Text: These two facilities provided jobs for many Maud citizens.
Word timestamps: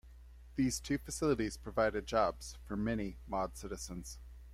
These 0.55 0.79
two 0.79 0.97
facilities 0.97 1.57
provided 1.57 2.07
jobs 2.07 2.57
for 2.65 2.75
many 2.75 3.19
Maud 3.27 3.55
citizens. 3.55 4.17